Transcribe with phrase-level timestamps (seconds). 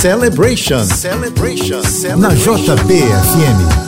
[0.08, 0.86] Celebration.
[0.86, 1.82] Celebration.
[1.82, 2.20] Celebration.
[2.20, 3.87] Na JBFM.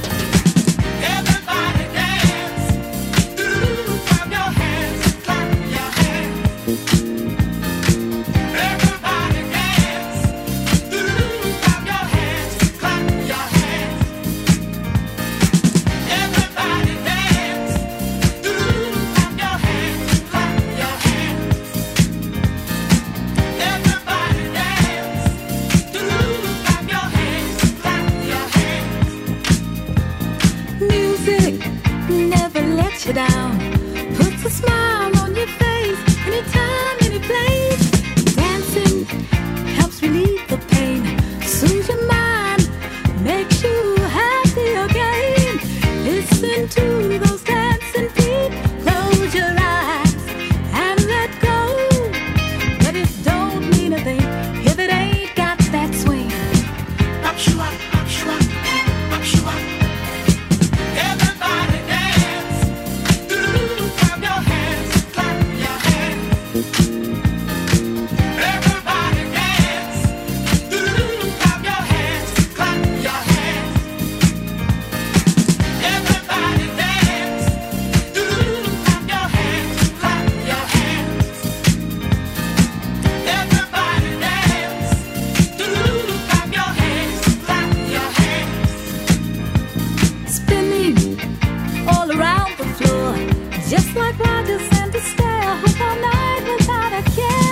[93.95, 97.51] like wonders and despair Hope all night without a care.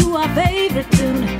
[0.00, 1.39] To our favorite tune.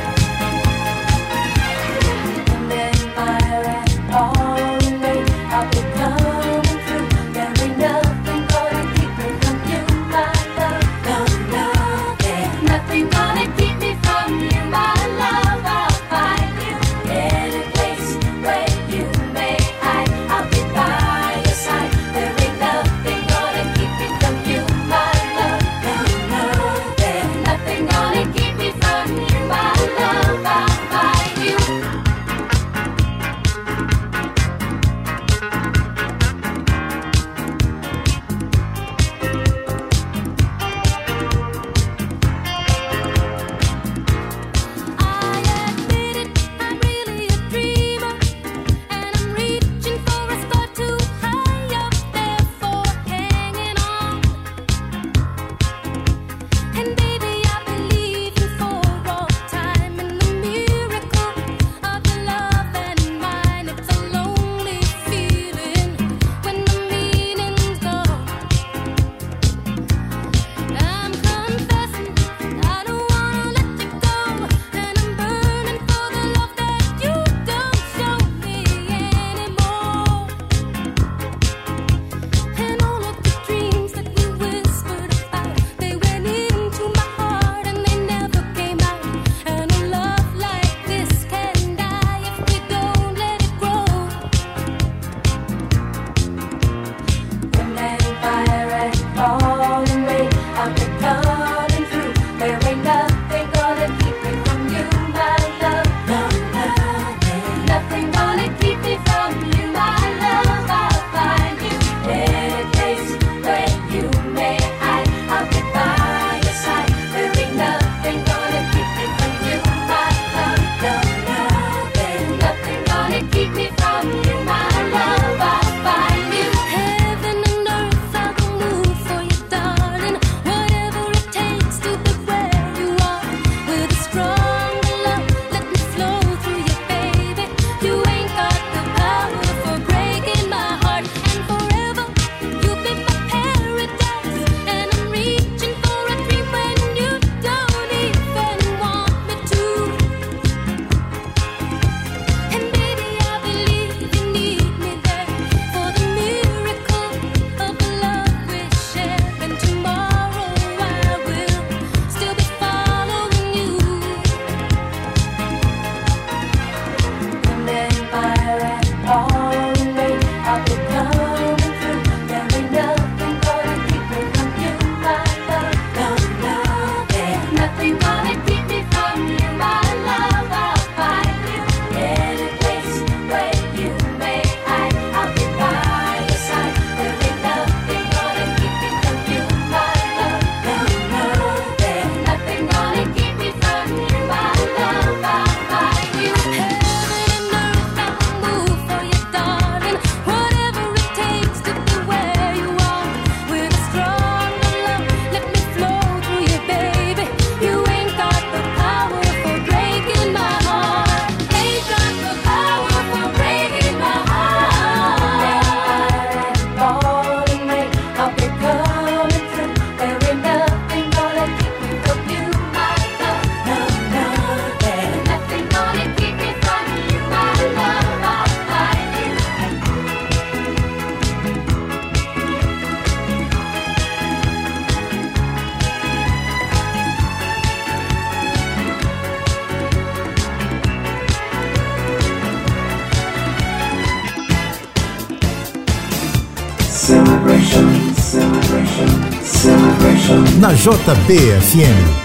[250.75, 252.20] JBFM.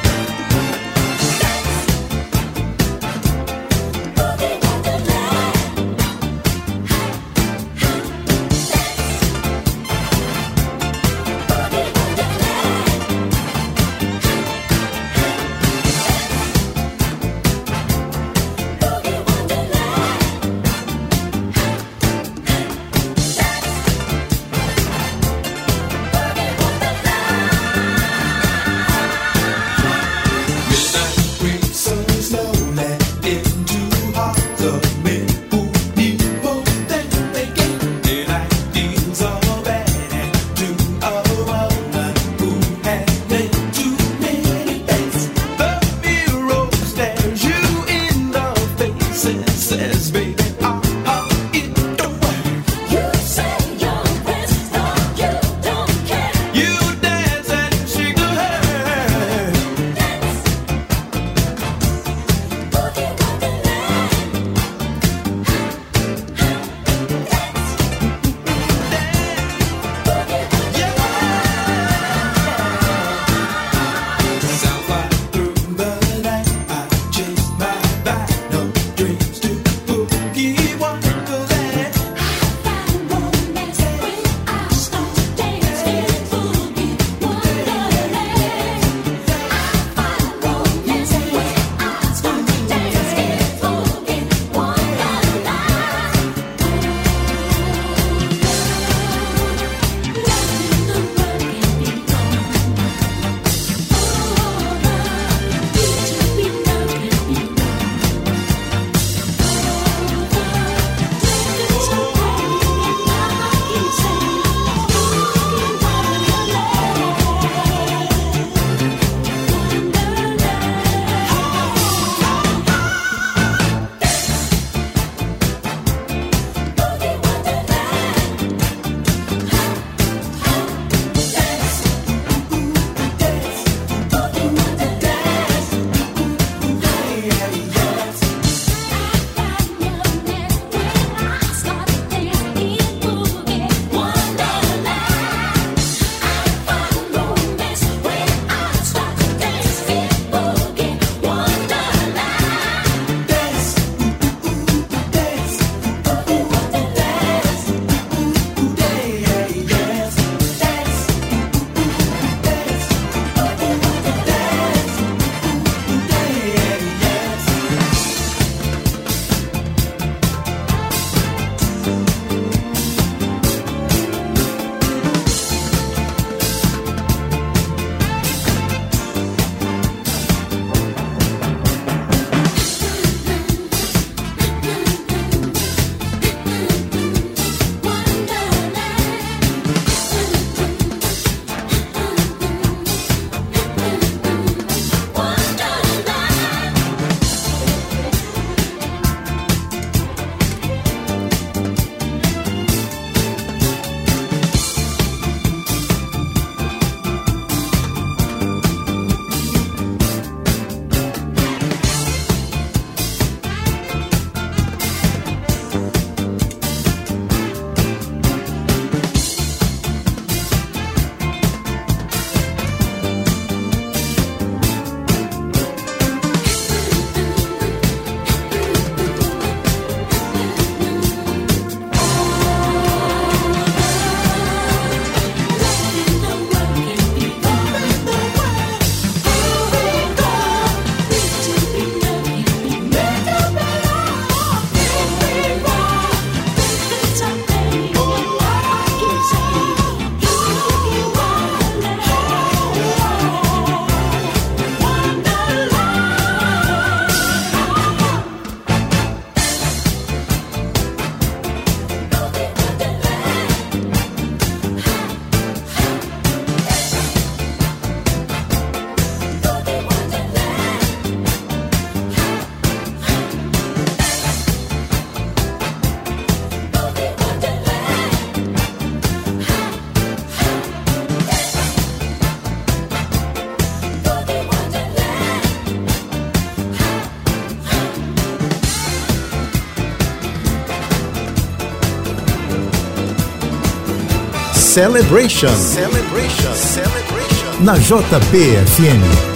[294.77, 295.49] Celebration.
[295.57, 296.55] Celebration.
[296.55, 297.65] Celebration.
[297.65, 299.36] Na JBFM.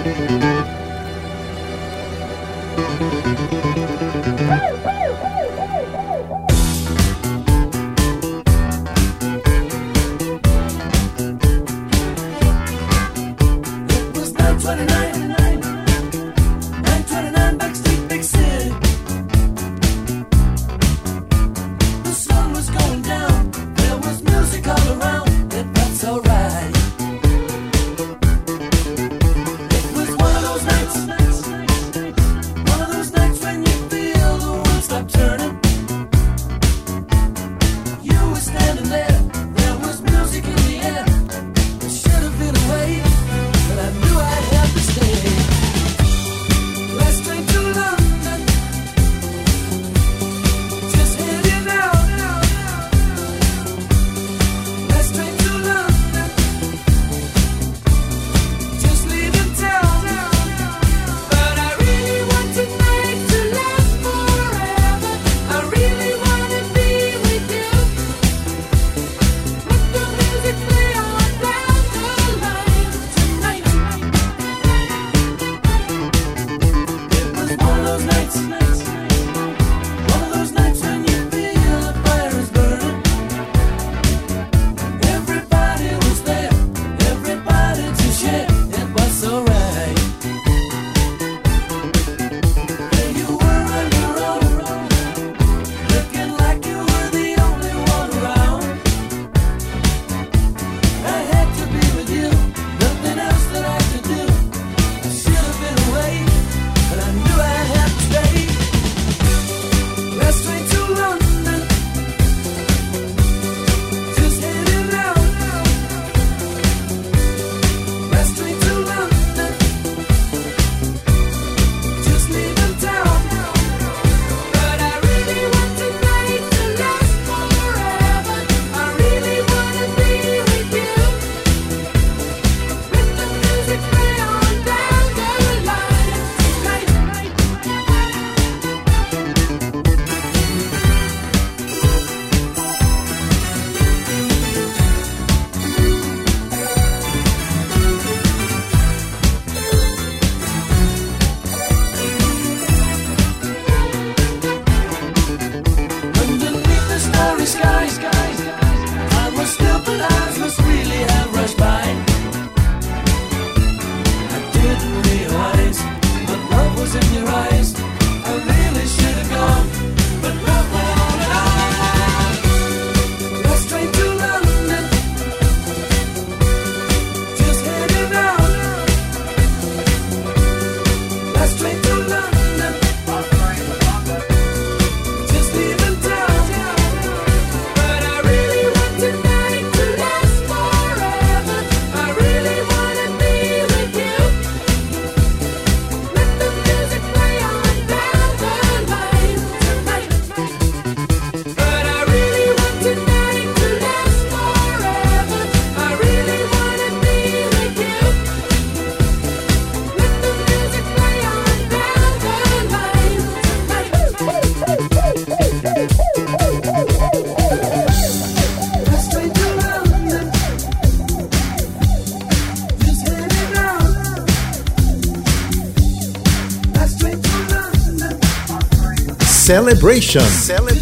[229.51, 230.21] Celebration.
[230.21, 230.80] Celebration.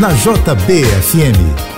[0.00, 1.77] Na JBFM.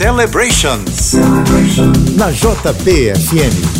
[0.00, 1.12] Celebrations.
[2.16, 3.79] Na JBFM.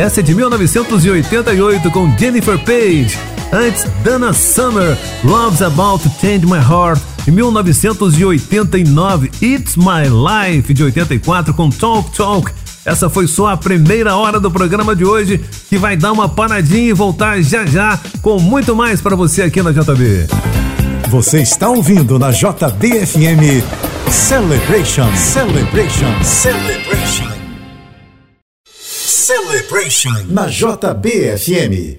[0.00, 3.18] Essa é de 1988 com Jennifer Page.
[3.52, 7.02] Antes, Dana Summer, Love's About to Change My Heart.
[7.28, 12.50] Em 1989, It's My Life, de 84, com Talk Talk.
[12.82, 15.38] Essa foi só a primeira hora do programa de hoje,
[15.68, 19.62] que vai dar uma paradinha e voltar já já com muito mais para você aqui
[19.62, 20.28] na JB.
[21.10, 23.62] Você está ouvindo na JBFM
[24.10, 26.89] Celebration, Celebration, Celebration.
[29.50, 31.96] Celebration na JBFM.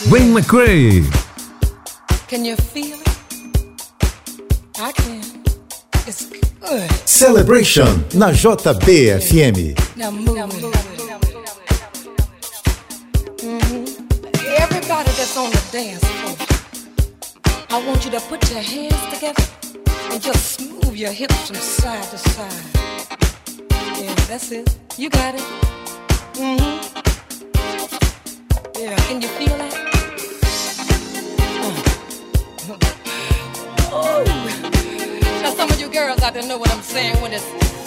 [0.09, 1.09] Wayne McCray.
[2.29, 3.10] Can you feel it?
[7.05, 9.75] Celebration na JBFM.
[9.95, 10.35] Now move.
[10.35, 10.73] Now move.
[13.41, 13.85] Mm-hmm.
[14.57, 16.37] Everybody that's on the dance floor,
[17.69, 19.43] I want you to put your hands together
[20.11, 22.63] and just move your hips from side to side.
[24.01, 24.75] Yeah, that's it.
[24.97, 25.41] You got it.
[26.33, 26.79] Mm-hmm.
[28.79, 29.73] Yeah, can you feel that?
[32.69, 33.00] Uh.
[33.91, 37.80] Now some of you girls out there know what I'm saying when it's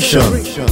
[0.00, 0.71] Celebration.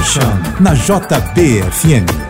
[0.00, 2.29] Celebration na JBFM.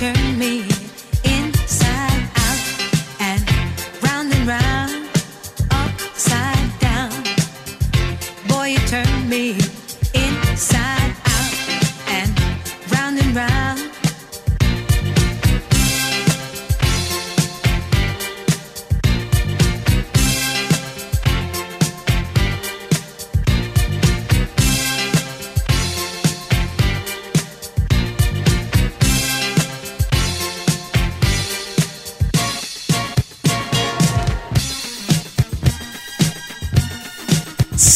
[0.00, 0.59] turn me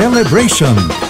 [0.00, 1.09] Celebration.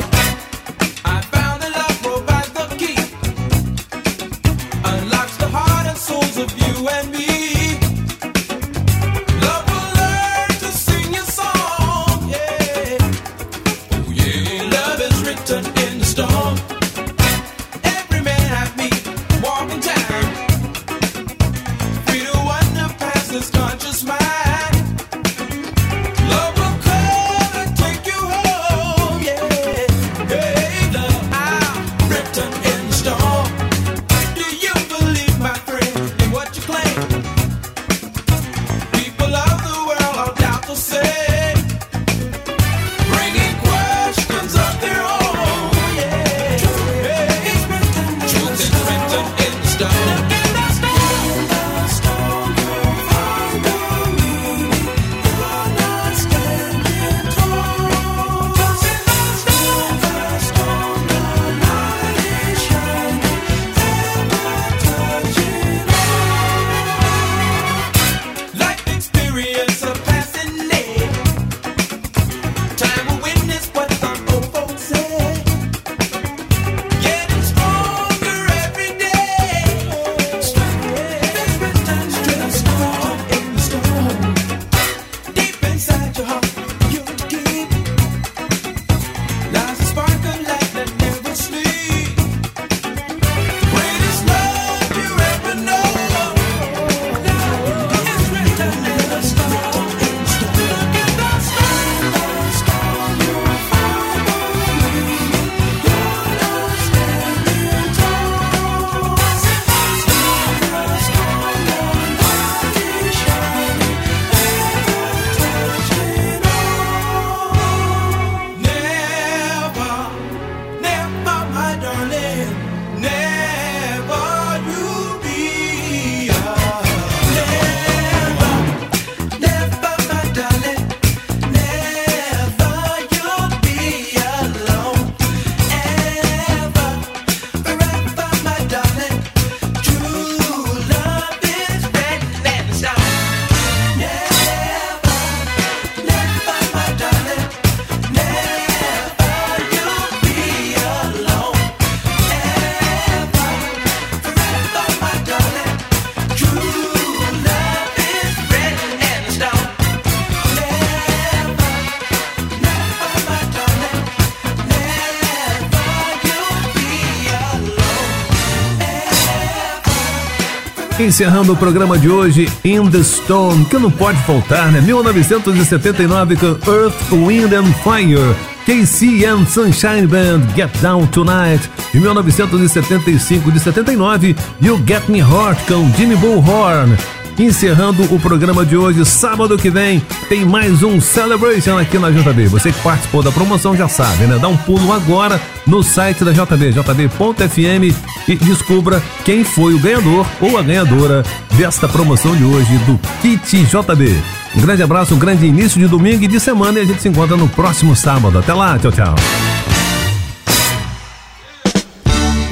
[171.11, 174.79] Encerrando o programa de hoje, In the Stone, que não pode faltar, né?
[174.79, 178.33] 1979 com Earth, Wind and Fire.
[178.65, 181.69] KC and Sunshine Band, Get Down Tonight.
[181.91, 186.95] De 1975 de 79, You Get Me Hot com Jimmy Bullhorn.
[187.37, 192.47] Encerrando o programa de hoje, sábado que vem, tem mais um Celebration aqui na JB.
[192.47, 194.39] Você que participou da promoção já sabe, né?
[194.39, 200.25] Dá um pulo agora no site da JB, jb.fm e descubra quem foi o ganhador
[200.39, 201.23] ou a ganhadora
[201.57, 204.15] desta promoção de hoje do Kit JB.
[204.55, 207.09] Um grande abraço, um grande início de domingo e de semana e a gente se
[207.09, 208.39] encontra no próximo sábado.
[208.39, 209.15] Até lá, tchau, tchau.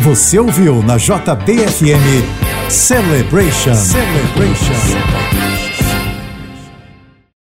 [0.01, 2.23] Você ouviu na JBFM
[2.69, 3.75] Celebration.
[3.75, 5.48] Celebration.